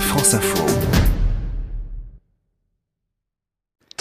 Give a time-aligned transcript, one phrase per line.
[0.00, 0.95] France Info.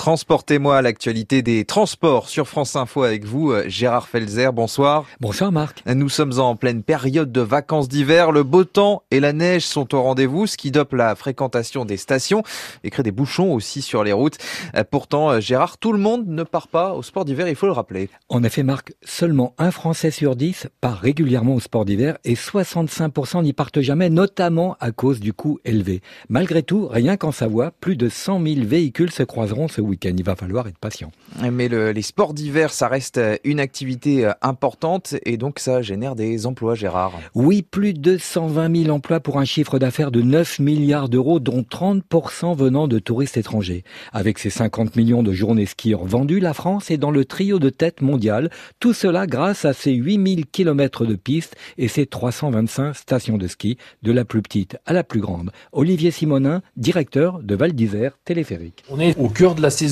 [0.06, 4.54] Transportez-moi à l'actualité des transports sur France Info avec vous, euh, Gérard Felzer.
[4.54, 5.08] Bonsoir.
[5.20, 5.82] Bonsoir Marc.
[5.88, 8.32] Nous sommes en pleine période de vacances d'hiver.
[8.32, 11.98] Le beau temps et la neige sont au rendez-vous, ce qui dope la fréquentation des
[11.98, 12.44] stations
[12.84, 14.38] et crée des bouchons aussi sur les routes.
[14.76, 17.66] Euh, pourtant, euh, Gérard, tout le monde ne part pas au sport d'hiver, il faut
[17.66, 18.12] le rappeler.
[18.30, 23.42] En effet, Marc, seulement un Français sur dix part régulièrement au sport d'hiver et 65%
[23.42, 26.04] n'y partent jamais, notamment à cause du coût élevé.
[26.30, 29.95] Malgré tout, rien qu'en Savoie, plus de 100 000 véhicules se croiseront ce week-end.
[30.04, 31.12] Il va falloir être patient.
[31.52, 35.82] Mais le, les sports d'hiver, ça reste euh, une activité euh, importante et donc ça
[35.82, 37.14] génère des emplois, Gérard.
[37.34, 41.62] Oui, plus de 120 000 emplois pour un chiffre d'affaires de 9 milliards d'euros, dont
[41.62, 43.84] 30% venant de touristes étrangers.
[44.14, 47.70] Avec ses 50 millions de journées skieurs vendues, la France est dans le trio de
[47.70, 48.50] tête mondiale.
[48.80, 53.78] Tout cela grâce à ses 8000 km de pistes et ses 325 stations de ski,
[54.04, 55.52] de la plus petite à la plus grande.
[55.72, 58.84] Olivier Simonin, directeur de Val d'Isère Téléphérique.
[58.90, 59.85] On est au cœur de la saison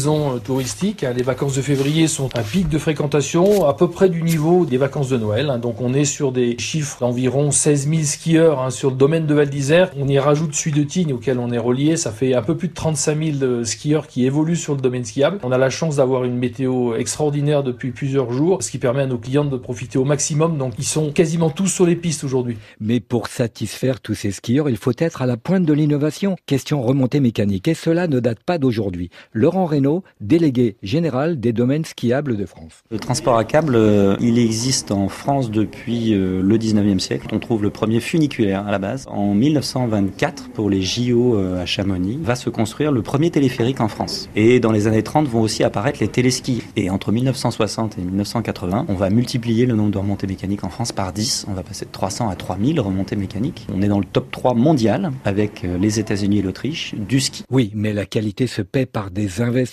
[0.43, 1.05] touristique.
[1.15, 4.77] Les vacances de février sont un pic de fréquentation à peu près du niveau des
[4.77, 5.59] vacances de Noël.
[5.61, 9.33] Donc on est sur des chiffres d'environ 16 000 skieurs hein, sur le domaine de
[9.33, 9.91] Val d'Isère.
[9.99, 11.97] On y rajoute celui de Tignes auquel on est relié.
[11.97, 15.39] Ça fait un peu plus de 35 000 skieurs qui évoluent sur le domaine skiable.
[15.43, 19.07] On a la chance d'avoir une météo extraordinaire depuis plusieurs jours, ce qui permet à
[19.07, 20.57] nos clients de profiter au maximum.
[20.57, 22.57] Donc ils sont quasiment tous sur les pistes aujourd'hui.
[22.79, 26.35] Mais pour satisfaire tous ces skieurs, il faut être à la pointe de l'innovation.
[26.45, 27.67] Question remontée mécanique.
[27.67, 29.09] Et cela ne date pas d'aujourd'hui.
[29.33, 29.82] Laurent Reynaud,
[30.21, 32.83] délégué général des domaines skiables de France.
[32.89, 37.27] Le transport à câble, euh, il existe en France depuis euh, le 19e siècle.
[37.31, 39.05] On trouve le premier funiculaire à la base.
[39.09, 43.87] En 1924, pour les JO euh, à Chamonix, va se construire le premier téléphérique en
[43.87, 44.29] France.
[44.35, 46.63] Et dans les années 30 vont aussi apparaître les téléskis.
[46.75, 50.91] Et entre 1960 et 1980, on va multiplier le nombre de remontées mécaniques en France
[50.91, 51.45] par 10.
[51.49, 53.67] On va passer de 300 à 3000 remontées mécaniques.
[53.73, 57.43] On est dans le top 3 mondial avec les États-Unis et l'Autriche du ski.
[57.49, 59.72] Oui, mais la qualité se paie par des investissements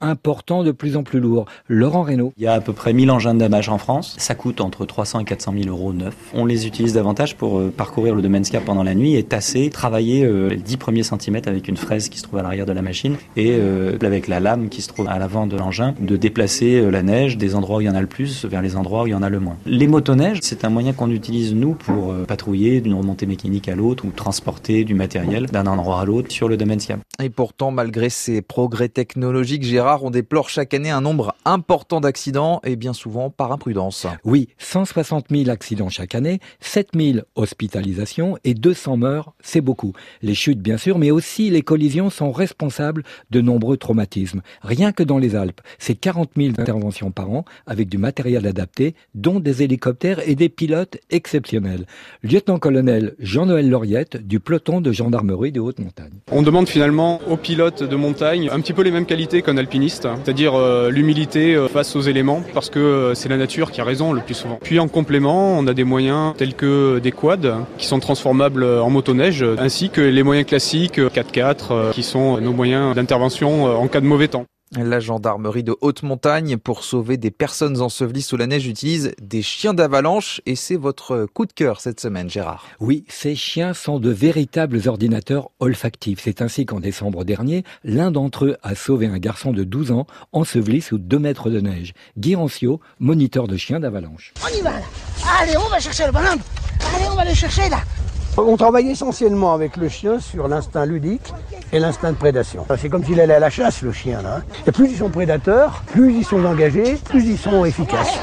[0.00, 1.46] importants de plus en plus lourds.
[1.68, 2.32] Laurent Reynaud.
[2.36, 4.14] Il y a à peu près 1000 engins de damage en France.
[4.18, 6.14] Ça coûte entre 300 et 400 000 euros neuf.
[6.34, 9.70] On les utilise davantage pour euh, parcourir le domaine skiable pendant la nuit et tasser,
[9.70, 12.72] travailler euh, les 10 premiers centimètres avec une fraise qui se trouve à l'arrière de
[12.72, 16.16] la machine et euh, avec la lame qui se trouve à l'avant de l'engin, de
[16.16, 18.76] déplacer euh, la neige des endroits où il y en a le plus vers les
[18.76, 19.56] endroits où il y en a le moins.
[19.66, 23.76] Les motoneiges, c'est un moyen qu'on utilise nous pour euh, patrouiller d'une remontée mécanique à
[23.76, 27.02] l'autre ou transporter du matériel d'un endroit à l'autre sur le domaine skiable.
[27.22, 32.60] Et pourtant, malgré ces progrès technologiques, Gérard, on déplore chaque année un nombre important d'accidents
[32.64, 34.06] et bien souvent par imprudence.
[34.24, 39.92] Oui, 160 000 accidents chaque année, 7 000 hospitalisations et 200 morts, c'est beaucoup.
[40.22, 44.42] Les chutes bien sûr, mais aussi les collisions sont responsables de nombreux traumatismes.
[44.62, 48.94] Rien que dans les Alpes, c'est 40 000 interventions par an avec du matériel adapté,
[49.14, 51.86] dont des hélicoptères et des pilotes exceptionnels.
[52.22, 56.14] Lieutenant-colonel Jean-Noël Lauriette du peloton de gendarmerie de Haute-Montagne.
[56.30, 60.08] On demande finalement aux pilotes de montagne un petit peu les mêmes qualités qu'un alpiniste,
[60.24, 63.84] c'est-à-dire euh, l'humilité euh, face aux éléments, parce que euh, c'est la nature qui a
[63.84, 64.58] raison le plus souvent.
[64.62, 68.90] Puis en complément, on a des moyens tels que des quads qui sont transformables en
[68.90, 74.06] motoneige, ainsi que les moyens classiques 4x4 qui sont nos moyens d'intervention en cas de
[74.06, 74.46] mauvais temps.
[74.76, 79.40] La gendarmerie de haute montagne, pour sauver des personnes ensevelies sous la neige, utilise des
[79.40, 82.66] chiens d'avalanche et c'est votre coup de cœur cette semaine, Gérard.
[82.78, 86.20] Oui, ces chiens sont de véritables ordinateurs olfactifs.
[86.22, 90.06] C'est ainsi qu'en décembre dernier, l'un d'entre eux a sauvé un garçon de 12 ans
[90.32, 91.94] enseveli sous 2 mètres de neige.
[92.18, 94.34] Guy Rancio, moniteur de chiens d'avalanche.
[94.44, 94.86] On y va là
[95.40, 96.40] Allez, on va chercher le bonhomme
[96.94, 97.80] Allez, on va le chercher là
[98.46, 101.34] On travaille essentiellement avec le chien sur l'instinct ludique
[101.72, 102.64] et l'instinct de prédation.
[102.78, 104.22] C'est comme s'il allait à la chasse, le chien.
[104.22, 104.42] Là.
[104.66, 108.16] Et plus ils sont prédateurs, plus ils sont engagés, plus ils sont efficaces.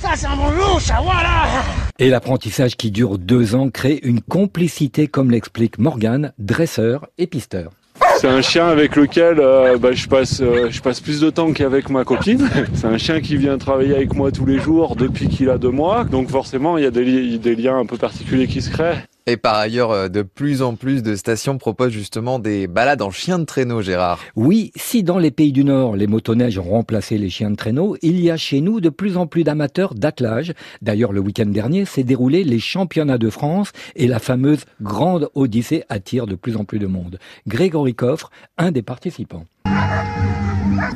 [0.00, 1.44] Ça, c'est un bon loup, ça, voilà
[1.98, 7.70] Et l'apprentissage qui dure deux ans crée une complicité, comme l'explique Morgane, dresseur et pisteur.
[8.18, 11.52] C'est un chien avec lequel euh, bah, je, passe, euh, je passe plus de temps
[11.52, 12.48] qu'avec ma copine.
[12.74, 15.70] C'est un chien qui vient travailler avec moi tous les jours depuis qu'il a deux
[15.70, 16.04] mois.
[16.04, 19.04] Donc forcément, il y a des, li des liens un peu particuliers qui se créent.
[19.26, 23.10] Et par ailleurs, euh, de plus en plus de stations proposent justement des balades en
[23.10, 24.18] chien de traîneau, Gérard.
[24.34, 27.96] Oui, si dans les pays du Nord, les motoneiges ont remplacé les chiens de traîneau,
[28.02, 30.54] il y a chez nous de plus en plus d'amateurs d'attelage.
[30.80, 35.84] D'ailleurs, le week-end dernier s'est déroulé les championnats de France et la fameuse Grande Odyssée
[35.88, 37.18] attire de plus en plus de monde.
[37.46, 39.44] Grégory Coffre, un des participants.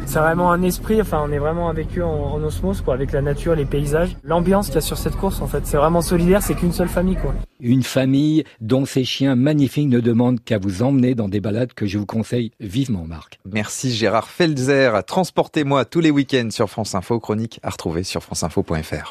[0.07, 3.13] C'est vraiment un esprit, enfin on est vraiment avec eux en, en osmose quoi, avec
[3.13, 5.67] la nature, les paysages, l'ambiance qu'il y a sur cette course en fait.
[5.67, 7.35] C'est vraiment solidaire, c'est qu'une seule famille quoi.
[7.61, 11.87] Une famille dont ces chiens magnifiques ne demandent qu'à vous emmener dans des balades que
[11.87, 13.39] je vous conseille vivement Marc.
[13.51, 15.05] Merci Gérard Felzer.
[15.07, 19.05] Transportez-moi tous les week-ends sur France Info, chronique à retrouver sur franceinfo.fr.